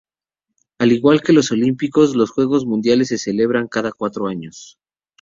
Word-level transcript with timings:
Al 0.79 0.93
igual 0.93 1.21
que 1.21 1.31
los 1.31 1.51
Olímpicos, 1.51 2.15
los 2.15 2.31
Juegos 2.31 2.65
Mundiales 2.65 3.09
se 3.09 3.19
celebran 3.19 3.67
cada 3.67 3.91
cuatro 3.91 4.25
años. 4.27 4.79